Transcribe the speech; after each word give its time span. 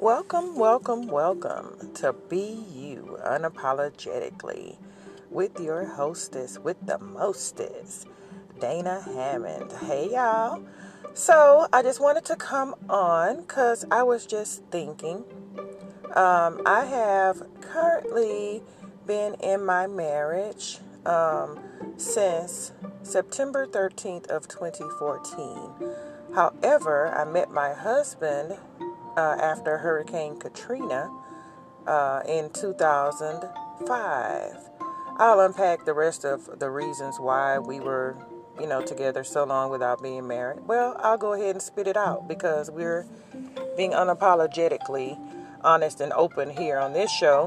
Welcome, 0.00 0.54
welcome, 0.54 1.08
welcome 1.08 1.90
to 1.94 2.12
Be 2.12 2.64
You 2.72 3.18
Unapologetically 3.26 4.76
with 5.28 5.58
your 5.58 5.86
hostess 5.86 6.56
with 6.56 6.76
the 6.86 7.00
mostest, 7.00 8.06
Dana 8.60 9.02
Hammond. 9.04 9.72
Hey, 9.72 10.12
y'all. 10.12 10.62
So, 11.14 11.66
I 11.72 11.82
just 11.82 11.98
wanted 12.00 12.24
to 12.26 12.36
come 12.36 12.76
on 12.88 13.40
because 13.40 13.84
I 13.90 14.04
was 14.04 14.24
just 14.24 14.62
thinking. 14.70 15.24
Um, 16.14 16.62
I 16.64 16.84
have 16.88 17.42
currently 17.60 18.62
been 19.04 19.34
in 19.42 19.64
my 19.64 19.88
marriage 19.88 20.78
um, 21.06 21.58
since 21.96 22.70
September 23.02 23.66
13th 23.66 24.28
of 24.28 24.46
2014. 24.46 25.72
However, 26.36 27.08
I 27.08 27.24
met 27.24 27.50
my 27.50 27.72
husband 27.72 28.58
uh, 29.18 29.36
after 29.40 29.78
Hurricane 29.78 30.38
Katrina 30.38 31.10
uh, 31.88 32.22
in 32.28 32.50
2005. 32.50 34.52
I'll 35.16 35.40
unpack 35.40 35.84
the 35.84 35.92
rest 35.92 36.24
of 36.24 36.60
the 36.60 36.70
reasons 36.70 37.18
why 37.18 37.58
we 37.58 37.80
were, 37.80 38.16
you 38.60 38.68
know, 38.68 38.80
together 38.80 39.24
so 39.24 39.42
long 39.42 39.72
without 39.72 40.00
being 40.00 40.28
married. 40.28 40.60
Well, 40.68 40.96
I'll 41.00 41.18
go 41.18 41.32
ahead 41.32 41.56
and 41.56 41.62
spit 41.62 41.88
it 41.88 41.96
out 41.96 42.28
because 42.28 42.70
we're 42.70 43.08
being 43.76 43.90
unapologetically 43.90 45.18
honest 45.64 46.00
and 46.00 46.12
open 46.12 46.50
here 46.50 46.78
on 46.78 46.92
this 46.92 47.10
show. 47.10 47.46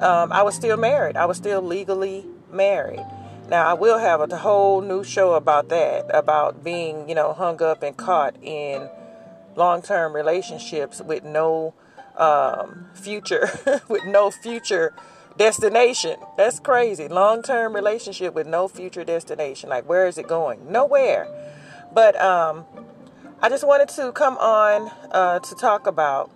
Um, 0.00 0.30
I 0.30 0.44
was 0.44 0.54
still 0.54 0.76
married. 0.76 1.16
I 1.16 1.26
was 1.26 1.38
still 1.38 1.60
legally 1.60 2.24
married. 2.52 3.04
Now, 3.48 3.66
I 3.66 3.72
will 3.72 3.98
have 3.98 4.20
a 4.20 4.36
whole 4.36 4.80
new 4.80 5.02
show 5.02 5.34
about 5.34 5.70
that, 5.70 6.06
about 6.14 6.62
being, 6.62 7.08
you 7.08 7.16
know, 7.16 7.32
hung 7.32 7.60
up 7.60 7.82
and 7.82 7.96
caught 7.96 8.36
in 8.40 8.88
long 9.60 9.82
term 9.82 10.16
relationships 10.16 11.02
with 11.02 11.22
no 11.22 11.74
um, 12.16 12.86
future, 12.94 13.48
with 13.88 14.04
no 14.06 14.30
future 14.30 14.94
destination. 15.36 16.16
That's 16.38 16.58
crazy. 16.58 17.06
Long 17.08 17.42
term 17.42 17.74
relationship 17.74 18.34
with 18.34 18.46
no 18.46 18.66
future 18.66 19.04
destination. 19.04 19.68
Like, 19.68 19.88
where 19.88 20.06
is 20.08 20.16
it 20.16 20.26
going? 20.26 20.72
Nowhere. 20.72 21.28
But 21.92 22.18
um, 22.20 22.64
I 23.42 23.48
just 23.50 23.66
wanted 23.66 23.90
to 23.90 24.12
come 24.12 24.38
on 24.38 24.90
uh, 25.10 25.40
to 25.40 25.54
talk 25.54 25.86
about 25.86 26.30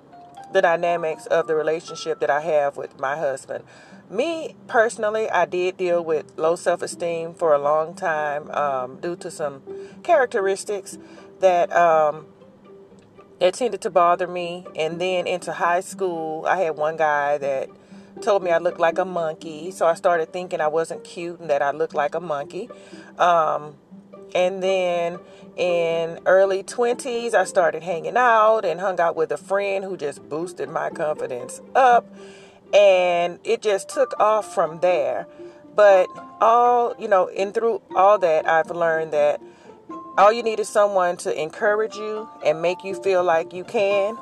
the 0.53 0.61
dynamics 0.61 1.27
of 1.27 1.47
the 1.47 1.55
relationship 1.55 2.21
that 2.21 2.31
I 2.31 2.41
have 2.43 2.77
with 2.77 3.01
my 3.01 3.17
husband. 3.17 3.65
Me 4.11 4.55
personally, 4.69 5.31
I 5.31 5.47
did 5.47 5.79
deal 5.79 6.05
with 6.05 6.27
low 6.37 6.57
self 6.57 6.83
esteem 6.83 7.33
for 7.33 7.55
a 7.55 7.59
long 7.59 7.95
time 7.95 8.51
um, 8.51 9.01
due 9.01 9.17
to 9.17 9.31
some 9.31 9.63
characteristics 10.03 10.99
that 11.41 11.75
um, 11.75 12.27
that 13.45 13.53
tended 13.53 13.83
to 13.83 13.91
bother 13.91 14.27
me. 14.27 14.67
And 14.75 14.99
then 14.99 15.27
into 15.27 15.53
high 15.53 15.81
school, 15.81 16.47
I 16.47 16.63
had 16.63 16.77
one 16.77 16.97
guy 16.97 17.37
that 17.37 17.69
told 18.23 18.43
me 18.43 18.51
I 18.51 18.57
looked 18.57 18.81
like 18.81 18.97
a 18.97 19.05
monkey, 19.05 19.71
so 19.71 19.85
I 19.85 19.93
started 19.95 20.33
thinking 20.33 20.63
I 20.63 20.69
wasn't 20.69 21.05
cute 21.05 21.41
and 21.41 21.51
that 21.51 21.61
I 21.61 21.73
looked 21.73 21.95
like 21.95 22.15
a 22.15 22.21
monkey. 22.21 22.71
Um, 23.19 23.75
and 24.35 24.63
then 24.63 25.19
in 25.59 26.21
early 26.25 26.63
20s, 26.63 27.35
I 27.35 27.45
started 27.45 27.83
hanging 27.83 28.17
out 28.17 28.65
and 28.65 28.81
hung 28.81 28.99
out 28.99 29.15
with 29.15 29.31
a 29.31 29.37
friend 29.37 29.85
who 29.85 29.99
just 29.99 30.27
boosted 30.27 30.71
my 30.71 30.89
confidence 30.89 31.61
up 31.75 32.07
and 32.73 33.39
it 33.45 33.61
just 33.61 33.91
took 33.91 34.19
off 34.19 34.55
from 34.55 34.81
there. 34.81 35.27
But 35.77 36.09
all, 36.41 36.95
you 36.99 37.09
know, 37.09 37.29
and 37.29 37.53
through 37.53 37.83
all 37.95 38.19
that, 38.21 38.49
I've 38.49 38.71
learned 38.71 39.13
that 39.13 39.43
all 40.17 40.33
you 40.33 40.43
need 40.43 40.61
is 40.61 40.69
someone 40.69 41.17
to 41.19 41.41
encourage 41.41 41.97
you 41.97 42.29
and 42.45 42.63
make 42.63 42.85
you 42.85 42.95
feel 42.95 43.25
like 43.25 43.53
you 43.53 43.65
can 43.65 44.17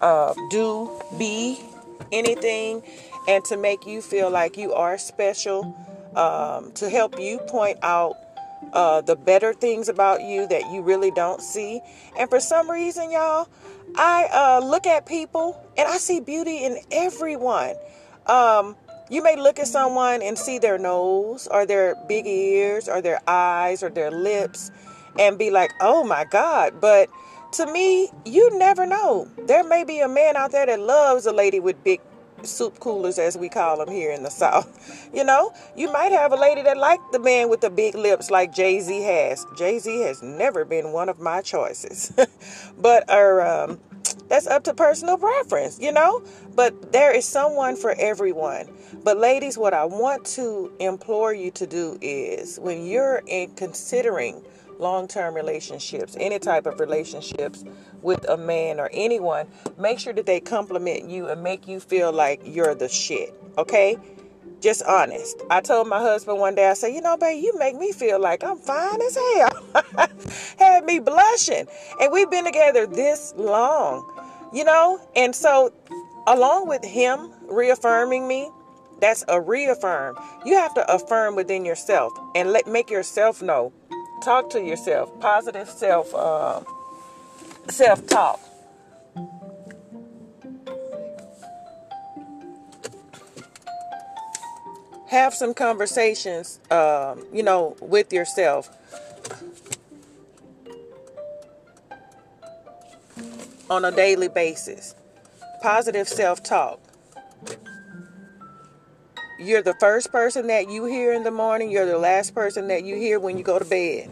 uh, 0.00 0.34
do, 0.50 0.90
be 1.18 1.60
anything, 2.12 2.82
and 3.28 3.44
to 3.44 3.56
make 3.56 3.86
you 3.86 4.02
feel 4.02 4.30
like 4.30 4.56
you 4.56 4.72
are 4.72 4.98
special, 4.98 5.76
um, 6.16 6.72
to 6.72 6.88
help 6.88 7.18
you 7.18 7.38
point 7.48 7.78
out 7.82 8.16
uh, 8.72 9.00
the 9.00 9.16
better 9.16 9.52
things 9.54 9.88
about 9.88 10.22
you 10.22 10.46
that 10.48 10.70
you 10.70 10.82
really 10.82 11.10
don't 11.10 11.40
see. 11.40 11.80
And 12.18 12.28
for 12.28 12.40
some 12.40 12.70
reason, 12.70 13.10
y'all, 13.10 13.48
I 13.96 14.28
uh, 14.32 14.64
look 14.64 14.86
at 14.86 15.06
people 15.06 15.60
and 15.76 15.88
I 15.88 15.96
see 15.96 16.20
beauty 16.20 16.64
in 16.64 16.78
everyone. 16.92 17.74
Um, 18.26 18.76
you 19.10 19.22
may 19.22 19.36
look 19.36 19.58
at 19.58 19.66
someone 19.66 20.22
and 20.22 20.38
see 20.38 20.58
their 20.58 20.78
nose 20.78 21.48
or 21.50 21.66
their 21.66 21.96
big 22.08 22.26
ears 22.26 22.88
or 22.88 23.02
their 23.02 23.20
eyes 23.26 23.82
or 23.82 23.90
their 23.90 24.10
lips 24.10 24.70
and 25.18 25.38
be 25.38 25.50
like, 25.50 25.72
oh 25.80 26.04
my 26.04 26.24
God. 26.24 26.80
But 26.80 27.10
to 27.52 27.70
me, 27.70 28.10
you 28.24 28.56
never 28.56 28.86
know. 28.86 29.28
There 29.46 29.64
may 29.64 29.84
be 29.84 29.98
a 30.00 30.08
man 30.08 30.36
out 30.36 30.52
there 30.52 30.66
that 30.66 30.80
loves 30.80 31.26
a 31.26 31.32
lady 31.32 31.58
with 31.58 31.82
big 31.82 32.00
soup 32.42 32.78
coolers, 32.80 33.18
as 33.18 33.36
we 33.36 33.48
call 33.48 33.84
them 33.84 33.92
here 33.94 34.12
in 34.12 34.22
the 34.22 34.30
South. 34.30 35.10
You 35.12 35.24
know, 35.24 35.52
you 35.76 35.92
might 35.92 36.12
have 36.12 36.32
a 36.32 36.36
lady 36.36 36.62
that 36.62 36.76
like 36.76 37.00
the 37.12 37.18
man 37.18 37.48
with 37.48 37.60
the 37.60 37.70
big 37.70 37.94
lips 37.94 38.30
like 38.30 38.54
Jay 38.54 38.80
Z 38.80 39.02
has. 39.02 39.46
Jay 39.56 39.78
Z 39.78 40.02
has 40.02 40.22
never 40.22 40.64
been 40.64 40.92
one 40.92 41.08
of 41.08 41.18
my 41.20 41.42
choices, 41.42 42.12
but 42.78 43.04
er, 43.10 43.42
um, 43.42 43.80
that's 44.30 44.46
up 44.46 44.64
to 44.64 44.74
personal 44.74 45.18
preference, 45.18 45.78
you 45.80 45.92
know. 45.92 46.22
But 46.54 46.92
there 46.92 47.14
is 47.14 47.26
someone 47.26 47.76
for 47.76 47.94
everyone. 47.98 48.68
But 49.04 49.18
ladies, 49.18 49.58
what 49.58 49.74
I 49.74 49.84
want 49.84 50.24
to 50.36 50.72
implore 50.78 51.34
you 51.34 51.50
to 51.50 51.66
do 51.66 51.98
is 52.00 52.58
when 52.60 52.86
you're 52.86 53.22
in 53.26 53.50
considering 53.56 54.42
long-term 54.78 55.34
relationships, 55.34 56.16
any 56.18 56.38
type 56.38 56.64
of 56.64 56.80
relationships 56.80 57.64
with 58.02 58.26
a 58.28 58.36
man 58.36 58.80
or 58.80 58.88
anyone, 58.92 59.46
make 59.78 59.98
sure 59.98 60.12
that 60.12 60.26
they 60.26 60.40
compliment 60.40 61.10
you 61.10 61.28
and 61.28 61.42
make 61.42 61.68
you 61.68 61.80
feel 61.80 62.12
like 62.12 62.40
you're 62.44 62.74
the 62.74 62.88
shit. 62.88 63.34
Okay? 63.58 63.98
Just 64.60 64.82
honest. 64.84 65.42
I 65.48 65.62
told 65.62 65.88
my 65.88 66.00
husband 66.00 66.38
one 66.38 66.54
day, 66.54 66.68
I 66.68 66.74
said, 66.74 66.88
you 66.88 67.00
know, 67.00 67.16
babe, 67.16 67.42
you 67.42 67.56
make 67.58 67.76
me 67.76 67.92
feel 67.92 68.20
like 68.20 68.44
I'm 68.44 68.58
fine 68.58 69.00
as 69.00 69.16
hell. 69.16 70.08
Had 70.58 70.84
me 70.84 70.98
blushing. 70.98 71.66
And 71.98 72.12
we've 72.12 72.30
been 72.30 72.44
together 72.44 72.86
this 72.86 73.32
long, 73.36 74.04
you 74.52 74.64
know? 74.64 75.00
And 75.16 75.34
so, 75.34 75.72
along 76.26 76.68
with 76.68 76.84
him 76.84 77.30
reaffirming 77.48 78.26
me, 78.26 78.50
that's 79.00 79.24
a 79.28 79.40
reaffirm. 79.40 80.16
You 80.44 80.56
have 80.56 80.74
to 80.74 80.94
affirm 80.94 81.34
within 81.34 81.64
yourself 81.64 82.12
and 82.34 82.52
let 82.52 82.66
make 82.66 82.90
yourself 82.90 83.42
know. 83.42 83.72
Talk 84.22 84.50
to 84.50 84.62
yourself. 84.62 85.18
Positive 85.20 85.68
self 85.68 86.14
uh, 86.14 86.60
self 87.68 88.06
talk. 88.06 88.40
Have 95.08 95.34
some 95.34 95.54
conversations, 95.54 96.60
um, 96.70 97.24
you 97.32 97.42
know, 97.42 97.76
with 97.80 98.12
yourself. 98.12 98.70
On 103.70 103.84
a 103.84 103.92
daily 103.92 104.28
basis. 104.28 104.96
Positive 105.62 106.08
self 106.08 106.42
talk. 106.42 106.80
You're 109.38 109.62
the 109.62 109.74
first 109.80 110.10
person 110.12 110.48
that 110.48 110.68
you 110.68 110.84
hear 110.84 111.12
in 111.12 111.22
the 111.22 111.30
morning, 111.30 111.70
you're 111.70 111.86
the 111.86 111.96
last 111.96 112.34
person 112.34 112.68
that 112.68 112.84
you 112.84 112.96
hear 112.96 113.18
when 113.18 113.38
you 113.38 113.44
go 113.44 113.58
to 113.58 113.64
bed 113.64 114.10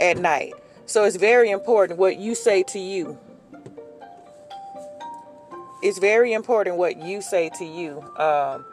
at 0.00 0.16
night. 0.16 0.54
So 0.86 1.04
it's 1.04 1.16
very 1.16 1.50
important 1.50 1.98
what 1.98 2.16
you 2.16 2.34
say 2.34 2.64
to 2.64 2.78
you. 2.78 3.18
It's 5.82 5.98
very 5.98 6.32
important 6.32 6.76
what 6.76 6.96
you 6.96 7.22
say 7.22 7.50
to 7.58 7.64
you. 7.64 8.02
Um, 8.16 8.64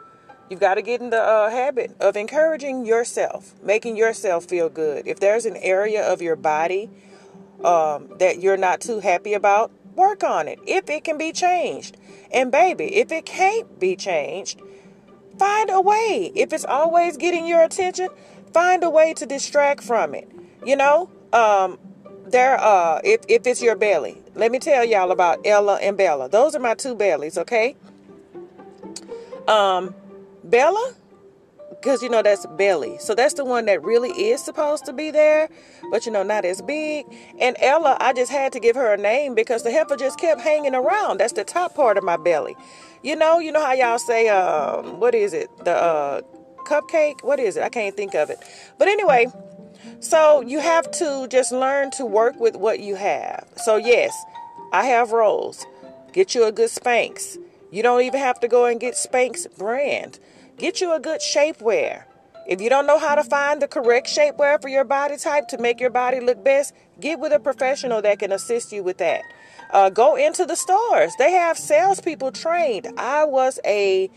you've 0.50 0.58
got 0.58 0.74
to 0.74 0.82
get 0.82 1.00
in 1.00 1.10
the 1.10 1.22
uh, 1.22 1.50
habit 1.50 1.94
of 2.00 2.16
encouraging 2.16 2.84
yourself, 2.84 3.54
making 3.62 3.96
yourself 3.96 4.46
feel 4.46 4.68
good. 4.68 5.06
If 5.06 5.20
there's 5.20 5.46
an 5.46 5.56
area 5.56 6.10
of 6.10 6.20
your 6.20 6.36
body 6.36 6.90
um, 7.62 8.08
that 8.18 8.40
you're 8.40 8.56
not 8.56 8.80
too 8.80 9.00
happy 9.00 9.34
about, 9.34 9.70
work 9.98 10.24
on 10.24 10.48
it 10.48 10.58
if 10.66 10.88
it 10.88 11.04
can 11.04 11.18
be 11.18 11.32
changed. 11.32 11.98
And 12.32 12.50
baby, 12.50 12.96
if 12.96 13.12
it 13.12 13.26
can't 13.26 13.78
be 13.78 13.96
changed, 13.96 14.62
find 15.38 15.68
a 15.68 15.80
way. 15.80 16.32
If 16.34 16.54
it's 16.54 16.64
always 16.64 17.18
getting 17.18 17.46
your 17.46 17.62
attention, 17.62 18.08
find 18.54 18.82
a 18.82 18.90
way 18.90 19.12
to 19.14 19.26
distract 19.26 19.82
from 19.84 20.14
it. 20.14 20.30
You 20.64 20.76
know, 20.76 21.10
um, 21.34 21.78
there 22.30 22.60
uh 22.60 23.00
if 23.04 23.20
if 23.28 23.46
it's 23.46 23.62
your 23.62 23.76
belly 23.76 24.20
let 24.34 24.52
me 24.52 24.58
tell 24.58 24.84
y'all 24.84 25.10
about 25.10 25.38
ella 25.46 25.76
and 25.76 25.96
bella 25.96 26.28
those 26.28 26.54
are 26.54 26.58
my 26.58 26.74
two 26.74 26.94
bellies 26.94 27.38
okay 27.38 27.74
um 29.46 29.94
bella 30.44 30.94
because 31.80 32.02
you 32.02 32.08
know 32.08 32.22
that's 32.22 32.46
belly 32.56 32.96
so 32.98 33.14
that's 33.14 33.34
the 33.34 33.44
one 33.44 33.66
that 33.66 33.82
really 33.82 34.10
is 34.10 34.42
supposed 34.42 34.84
to 34.84 34.92
be 34.92 35.10
there 35.10 35.48
but 35.90 36.06
you 36.06 36.12
know 36.12 36.22
not 36.22 36.44
as 36.44 36.60
big 36.62 37.06
and 37.40 37.56
ella 37.60 37.96
i 38.00 38.12
just 38.12 38.30
had 38.30 38.52
to 38.52 38.60
give 38.60 38.76
her 38.76 38.92
a 38.92 38.96
name 38.96 39.34
because 39.34 39.62
the 39.62 39.70
heifer 39.70 39.96
just 39.96 40.18
kept 40.18 40.40
hanging 40.40 40.74
around 40.74 41.18
that's 41.18 41.34
the 41.34 41.44
top 41.44 41.74
part 41.74 41.96
of 41.96 42.04
my 42.04 42.16
belly 42.16 42.56
you 43.02 43.14
know 43.16 43.38
you 43.38 43.52
know 43.52 43.64
how 43.64 43.72
y'all 43.72 43.98
say 43.98 44.28
um 44.28 45.00
what 45.00 45.14
is 45.14 45.32
it 45.32 45.48
the 45.64 45.72
uh 45.72 46.20
cupcake 46.66 47.22
what 47.22 47.40
is 47.40 47.56
it 47.56 47.62
i 47.62 47.68
can't 47.68 47.96
think 47.96 48.14
of 48.14 48.30
it 48.30 48.38
but 48.78 48.88
anyway 48.88 49.26
so 50.00 50.42
you 50.42 50.60
have 50.60 50.90
to 50.92 51.26
just 51.28 51.50
learn 51.52 51.90
to 51.92 52.06
work 52.06 52.38
with 52.38 52.56
what 52.56 52.80
you 52.80 52.94
have. 52.94 53.46
So, 53.56 53.76
yes, 53.76 54.16
I 54.72 54.84
have 54.86 55.12
rolls. 55.12 55.66
Get 56.12 56.34
you 56.34 56.44
a 56.44 56.52
good 56.52 56.70
Spanx. 56.70 57.36
You 57.70 57.82
don't 57.82 58.02
even 58.02 58.20
have 58.20 58.40
to 58.40 58.48
go 58.48 58.64
and 58.64 58.80
get 58.80 58.94
Spanx 58.94 59.46
brand. 59.58 60.18
Get 60.58 60.80
you 60.80 60.92
a 60.92 60.98
good 60.98 61.20
shapewear. 61.20 62.02
If 62.48 62.60
you 62.60 62.68
don't 62.68 62.86
know 62.86 62.98
how 62.98 63.14
to 63.14 63.22
find 63.22 63.62
the 63.62 63.68
correct 63.68 64.08
shapewear 64.08 64.60
for 64.60 64.68
your 64.68 64.82
body 64.82 65.16
type 65.16 65.46
to 65.48 65.58
make 65.58 65.78
your 65.78 65.90
body 65.90 66.18
look 66.18 66.42
best, 66.42 66.74
get 66.98 67.20
with 67.20 67.32
a 67.32 67.38
professional 67.38 68.02
that 68.02 68.18
can 68.18 68.32
assist 68.32 68.72
you 68.72 68.82
with 68.82 68.98
that. 68.98 69.22
Uh, 69.70 69.88
go 69.88 70.16
into 70.16 70.44
the 70.44 70.56
stores. 70.56 71.12
They 71.16 71.30
have 71.30 71.56
salespeople 71.56 72.32
trained. 72.32 72.88
I 72.96 73.24
was 73.24 73.60
a 73.64 74.10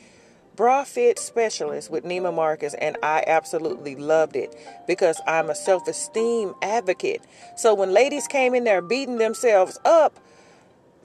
bra 0.56 0.84
fit 0.84 1.20
specialist 1.20 1.92
with 1.92 2.06
Neiman 2.06 2.34
Marcus, 2.34 2.74
and 2.74 2.98
I 3.04 3.24
absolutely 3.28 3.96
loved 3.96 4.36
it 4.36 4.56
because 4.88 5.22
I'm 5.28 5.52
a 5.52 5.56
self 5.56 5.88
esteem 5.88 6.56
advocate. 6.64 7.22
So 7.56 7.76
when 7.76 7.92
ladies 7.94 8.28
came 8.28 8.56
in 8.56 8.64
there 8.64 8.82
beating 8.82 9.18
themselves 9.18 9.78
up, 9.86 10.20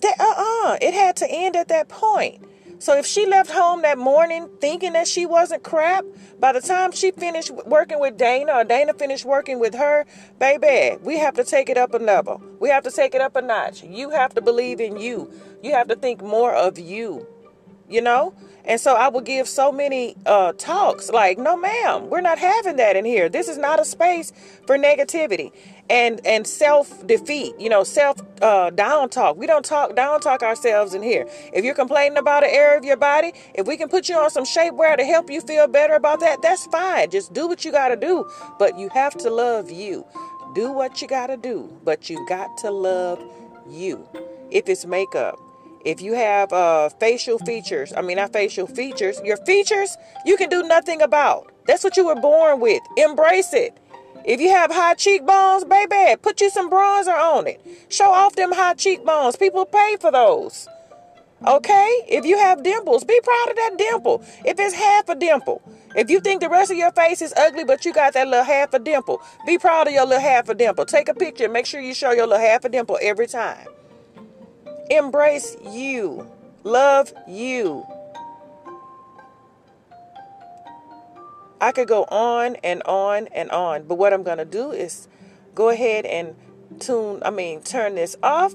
uh 0.02 0.08
uh-uh, 0.18 0.72
uh, 0.72 0.78
it 0.80 0.94
had 0.94 1.16
to 1.16 1.26
end 1.30 1.56
at 1.56 1.68
that 1.68 1.88
point. 1.88 2.42
So 2.78 2.96
if 2.96 3.06
she 3.06 3.26
left 3.26 3.50
home 3.50 3.82
that 3.82 3.96
morning 3.96 4.48
thinking 4.60 4.92
that 4.92 5.08
she 5.08 5.24
wasn't 5.24 5.62
crap, 5.62 6.04
by 6.38 6.52
the 6.52 6.60
time 6.60 6.92
she 6.92 7.10
finished 7.10 7.50
working 7.66 8.00
with 8.00 8.18
Dana 8.18 8.52
or 8.52 8.64
Dana 8.64 8.92
finished 8.92 9.24
working 9.24 9.58
with 9.58 9.74
her, 9.74 10.04
baby, 10.38 10.98
we 11.02 11.18
have 11.18 11.34
to 11.34 11.44
take 11.44 11.70
it 11.70 11.78
up 11.78 11.94
a 11.94 11.98
level. 11.98 12.42
We 12.60 12.68
have 12.68 12.84
to 12.84 12.90
take 12.90 13.14
it 13.14 13.20
up 13.20 13.34
a 13.34 13.42
notch. 13.42 13.82
You 13.82 14.10
have 14.10 14.34
to 14.34 14.42
believe 14.42 14.80
in 14.80 14.98
you. 14.98 15.30
You 15.62 15.72
have 15.72 15.88
to 15.88 15.96
think 15.96 16.22
more 16.22 16.54
of 16.54 16.78
you. 16.78 17.26
You 17.88 18.02
know? 18.02 18.34
And 18.66 18.80
so 18.80 18.94
I 18.94 19.08
would 19.08 19.24
give 19.24 19.48
so 19.48 19.70
many 19.70 20.16
uh, 20.26 20.52
talks 20.52 21.08
like, 21.08 21.38
no, 21.38 21.56
ma'am, 21.56 22.10
we're 22.10 22.20
not 22.20 22.38
having 22.38 22.76
that 22.76 22.96
in 22.96 23.04
here. 23.04 23.28
This 23.28 23.48
is 23.48 23.56
not 23.56 23.80
a 23.80 23.84
space 23.84 24.32
for 24.66 24.76
negativity 24.76 25.52
and 25.90 26.24
and 26.26 26.46
self 26.46 27.06
defeat. 27.06 27.58
You 27.58 27.68
know, 27.68 27.84
self 27.84 28.20
uh, 28.42 28.70
down 28.70 29.08
talk. 29.08 29.36
We 29.36 29.46
don't 29.46 29.64
talk 29.64 29.96
down 29.96 30.20
talk 30.20 30.42
ourselves 30.42 30.94
in 30.94 31.02
here. 31.02 31.26
If 31.52 31.64
you're 31.64 31.74
complaining 31.74 32.18
about 32.18 32.44
an 32.44 32.50
area 32.52 32.78
of 32.78 32.84
your 32.84 32.96
body, 32.96 33.32
if 33.54 33.66
we 33.66 33.76
can 33.76 33.88
put 33.88 34.08
you 34.08 34.16
on 34.16 34.30
some 34.30 34.44
shapewear 34.44 34.96
to 34.96 35.04
help 35.04 35.30
you 35.30 35.40
feel 35.40 35.66
better 35.68 35.94
about 35.94 36.20
that, 36.20 36.42
that's 36.42 36.66
fine. 36.66 37.10
Just 37.10 37.32
do 37.32 37.46
what 37.48 37.64
you 37.64 37.72
got 37.72 37.88
to 37.88 37.96
do. 37.96 38.28
But 38.58 38.78
you 38.78 38.88
have 38.90 39.14
to 39.18 39.30
love 39.30 39.70
you. 39.70 40.06
Do 40.54 40.72
what 40.72 41.02
you 41.02 41.08
got 41.08 41.26
to 41.28 41.36
do, 41.36 41.76
but 41.84 42.08
you 42.08 42.24
got 42.28 42.56
to 42.58 42.70
love 42.70 43.22
you. 43.68 44.08
If 44.50 44.68
it's 44.68 44.86
makeup, 44.86 45.38
if 45.84 46.00
you 46.00 46.14
have 46.14 46.52
uh, 46.52 46.88
facial 46.88 47.38
features, 47.38 47.92
I 47.96 48.02
mean, 48.02 48.16
not 48.16 48.32
facial 48.32 48.66
features, 48.66 49.20
your 49.24 49.36
features, 49.38 49.96
you 50.24 50.36
can 50.36 50.48
do 50.48 50.62
nothing 50.62 51.02
about. 51.02 51.52
That's 51.66 51.84
what 51.84 51.96
you 51.96 52.06
were 52.06 52.16
born 52.16 52.60
with. 52.60 52.82
Embrace 52.96 53.52
it. 53.52 53.78
If 54.26 54.40
you 54.40 54.48
have 54.50 54.72
high 54.72 54.94
cheekbones, 54.94 55.64
baby, 55.64 56.16
put 56.20 56.40
you 56.40 56.50
some 56.50 56.68
bronzer 56.68 57.16
on 57.16 57.46
it. 57.46 57.60
Show 57.88 58.12
off 58.12 58.34
them 58.34 58.52
high 58.52 58.74
cheekbones. 58.74 59.36
People 59.36 59.64
pay 59.64 59.96
for 60.00 60.10
those. 60.10 60.68
Okay? 61.46 61.88
If 62.08 62.24
you 62.26 62.36
have 62.36 62.64
dimples, 62.64 63.04
be 63.04 63.20
proud 63.20 63.50
of 63.50 63.56
that 63.56 63.74
dimple. 63.78 64.24
If 64.44 64.58
it's 64.58 64.74
half 64.74 65.08
a 65.08 65.14
dimple. 65.14 65.62
If 65.94 66.10
you 66.10 66.20
think 66.20 66.40
the 66.40 66.48
rest 66.48 66.72
of 66.72 66.76
your 66.76 66.90
face 66.90 67.22
is 67.22 67.32
ugly, 67.36 67.64
but 67.64 67.84
you 67.84 67.92
got 67.92 68.14
that 68.14 68.26
little 68.26 68.44
half 68.44 68.74
a 68.74 68.80
dimple, 68.80 69.22
be 69.46 69.58
proud 69.58 69.86
of 69.86 69.94
your 69.94 70.04
little 70.04 70.20
half 70.20 70.48
a 70.48 70.54
dimple. 70.54 70.86
Take 70.86 71.08
a 71.08 71.14
picture. 71.14 71.44
and 71.44 71.52
Make 71.52 71.66
sure 71.66 71.80
you 71.80 71.94
show 71.94 72.10
your 72.10 72.26
little 72.26 72.44
half 72.44 72.64
a 72.64 72.68
dimple 72.68 72.98
every 73.00 73.28
time. 73.28 73.66
Embrace 74.90 75.56
you. 75.70 76.28
Love 76.64 77.12
you. 77.28 77.86
I 81.60 81.72
could 81.72 81.88
go 81.88 82.04
on 82.04 82.56
and 82.56 82.82
on 82.82 83.28
and 83.28 83.50
on, 83.50 83.84
but 83.84 83.96
what 83.96 84.12
I'm 84.12 84.22
going 84.22 84.38
to 84.38 84.44
do 84.44 84.72
is 84.72 85.08
go 85.54 85.70
ahead 85.70 86.04
and 86.04 86.34
tune, 86.78 87.22
I 87.24 87.30
mean, 87.30 87.62
turn 87.62 87.94
this 87.94 88.16
off 88.22 88.54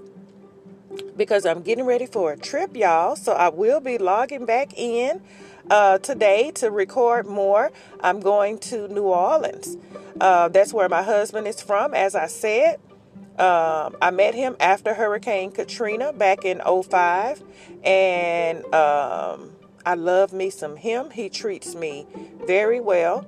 because 1.17 1.45
I'm 1.45 1.61
getting 1.61 1.85
ready 1.85 2.05
for 2.05 2.31
a 2.33 2.37
trip, 2.37 2.75
y'all. 2.75 3.15
So 3.15 3.33
I 3.33 3.49
will 3.49 3.79
be 3.79 3.97
logging 3.97 4.45
back 4.45 4.77
in 4.77 5.21
uh, 5.69 5.97
today 5.99 6.51
to 6.55 6.69
record 6.69 7.27
more. 7.27 7.71
I'm 8.01 8.19
going 8.19 8.59
to 8.59 8.87
New 8.87 9.03
Orleans. 9.03 9.77
Uh, 10.19 10.49
that's 10.49 10.73
where 10.73 10.89
my 10.89 11.03
husband 11.03 11.47
is 11.47 11.61
from, 11.61 11.93
as 11.93 12.15
I 12.15 12.27
said. 12.27 12.79
Um, 13.39 13.95
I 14.01 14.11
met 14.11 14.35
him 14.35 14.55
after 14.59 14.93
Hurricane 14.93 15.51
Katrina 15.51 16.13
back 16.13 16.45
in 16.45 16.61
05, 16.61 17.41
and 17.83 18.63
um, 18.73 19.51
I 19.85 19.95
love 19.95 20.33
me 20.33 20.49
some 20.49 20.75
him. 20.75 21.09
He 21.09 21.29
treats 21.29 21.73
me 21.73 22.05
very 22.47 22.79
well. 22.79 23.25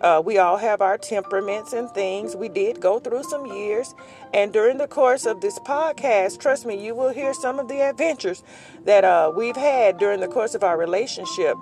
Uh, 0.00 0.22
we 0.24 0.38
all 0.38 0.56
have 0.56 0.80
our 0.80 0.96
temperaments 0.96 1.74
and 1.74 1.90
things. 1.90 2.34
We 2.34 2.48
did 2.48 2.80
go 2.80 2.98
through 2.98 3.24
some 3.24 3.44
years. 3.44 3.94
And 4.32 4.50
during 4.52 4.78
the 4.78 4.88
course 4.88 5.26
of 5.26 5.42
this 5.42 5.58
podcast, 5.58 6.40
trust 6.40 6.64
me, 6.64 6.82
you 6.82 6.94
will 6.94 7.10
hear 7.10 7.34
some 7.34 7.58
of 7.58 7.68
the 7.68 7.82
adventures 7.82 8.42
that 8.86 9.04
uh, 9.04 9.30
we've 9.36 9.56
had 9.56 9.98
during 9.98 10.20
the 10.20 10.28
course 10.28 10.54
of 10.54 10.64
our 10.64 10.78
relationship. 10.78 11.54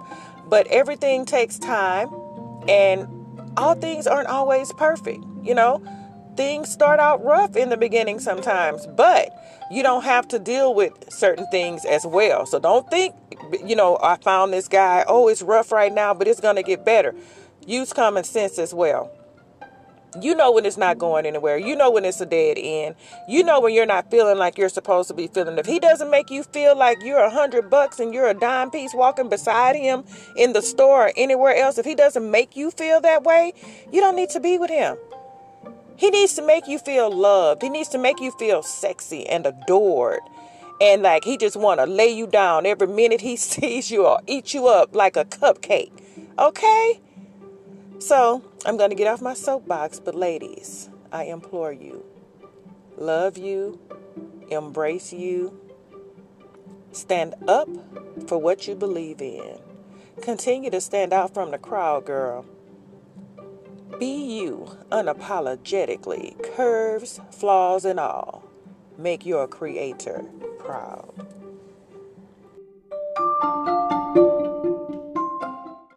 But 0.47 0.69
everything 0.69 1.25
takes 1.25 1.59
time, 1.59 2.09
and 2.69 3.09
all 3.57 3.75
things 3.75 4.07
aren't 4.07 4.29
always 4.29 4.73
perfect. 4.75 5.25
You 5.43 5.55
know, 5.55 5.83
things 6.37 6.71
start 6.71 7.01
out 7.01 7.25
rough 7.25 7.57
in 7.57 7.71
the 7.71 7.77
beginning 7.77 8.21
sometimes, 8.21 8.87
but 8.87 9.31
you 9.71 9.83
don't 9.83 10.05
have 10.05 10.29
to 10.29 10.39
deal 10.39 10.75
with 10.75 10.93
certain 11.11 11.47
things 11.51 11.85
as 11.85 12.07
well. 12.07 12.47
So 12.47 12.61
don't 12.61 12.89
think, 12.89 13.15
you 13.65 13.77
know, 13.77 13.99
I 14.03 14.17
found 14.17 14.53
this 14.53 14.69
guy, 14.69 15.05
oh, 15.07 15.29
it's 15.29 15.43
rough 15.43 15.73
right 15.73 15.93
now, 15.93 16.15
but 16.15 16.29
it's 16.29 16.41
going 16.41 16.57
to 16.57 16.63
get 16.63 16.85
better. 16.85 17.15
Use 17.67 17.93
common 17.93 18.25
sense 18.25 18.59
as 18.59 18.73
well. 18.73 19.11
You 20.23 20.35
know 20.35 20.53
when 20.53 20.65
it's 20.65 20.79
not 20.79 20.97
going 20.99 21.27
anywhere. 21.27 21.59
You 21.59 21.77
know 21.77 21.91
when 21.91 22.05
it's 22.05 22.21
a 22.21 22.27
dead 22.27 22.57
end. 22.59 22.95
You 23.29 23.45
know 23.45 23.61
when 23.61 23.75
you're 23.75 23.87
not 23.87 24.11
feeling 24.11 24.39
like 24.39 24.57
you're 24.57 24.71
supposed 24.71 25.09
to 25.09 25.15
be 25.15 25.27
feeling. 25.27 25.59
If 25.59 25.67
he 25.67 25.79
doesn't 25.79 26.11
make 26.11 26.31
you 26.31 26.45
feel 26.45 26.77
like 26.77 27.03
you're 27.03 27.23
a 27.23 27.31
hundred 27.31 27.69
bucks 27.69 28.01
and 28.01 28.15
you're 28.15 28.29
a 28.29 28.35
dime 28.35 28.71
piece 28.71 28.95
walking 28.95 29.29
beside 29.29 29.77
him 29.77 30.05
in 30.35 30.55
the 30.55 30.63
store 30.63 31.09
or 31.09 31.13
anywhere 31.17 31.55
else, 31.55 31.77
if 31.77 31.85
he 31.85 31.95
doesn't 31.95 32.31
make 32.31 32.57
you 32.57 32.71
feel 32.71 33.03
that 33.03 33.25
way, 33.25 33.53
you 33.93 34.01
don't 34.01 34.17
need 34.17 34.31
to 34.31 34.41
be 34.41 34.57
with 34.57 34.71
him. 34.71 34.97
He 35.97 36.11
needs 36.11 36.35
to 36.35 36.43
make 36.47 36.67
you 36.67 36.79
feel 36.79 37.11
loved. 37.11 37.61
He 37.61 37.69
needs 37.69 37.89
to 37.91 37.99
make 37.99 38.21
you 38.21 38.31
feel 38.33 38.63
sexy 38.63 39.27
and 39.27 39.45
adored. 39.45 40.21
And 40.81 41.03
like 41.03 41.25
he 41.25 41.37
just 41.37 41.57
want 41.57 41.81
to 41.81 41.87
lay 41.87 42.09
you 42.09 42.27
down 42.27 42.67
every 42.67 42.87
minute 42.87 43.21
he 43.21 43.37
sees 43.37 43.91
you 43.91 44.07
or 44.07 44.21
eat 44.27 44.55
you 44.55 44.69
up 44.69 44.95
like 44.95 45.17
a 45.17 45.25
cupcake. 45.25 45.93
Okay? 46.39 47.01
So, 47.99 48.45
I'm 48.65 48.79
to 48.79 48.95
get 48.95 49.09
off 49.09 49.21
my 49.21 49.35
soapbox, 49.35 49.99
but 49.99 50.15
ladies, 50.15 50.89
I 51.11 51.25
implore 51.25 51.73
you. 51.73 52.05
Love 52.97 53.37
you, 53.37 53.81
embrace 54.51 55.13
you, 55.13 55.59
stand 56.93 57.35
up 57.49 57.69
for 58.27 58.39
what 58.39 58.69
you 58.69 58.75
believe 58.75 59.21
in. 59.21 59.59
Continue 60.23 60.71
to 60.71 60.81
stand 60.81 61.13
out 61.13 61.35
from 61.35 61.51
the 61.51 61.59
crowd, 61.59 62.05
girl. 62.05 62.45
Be 63.99 64.39
you 64.41 64.69
unapologetically, 64.91 66.41
curves, 66.55 67.21
flaws, 67.31 67.85
and 67.85 67.99
all. 67.99 68.48
Make 69.01 69.25
your 69.25 69.47
creator 69.47 70.25
proud. 70.59 71.15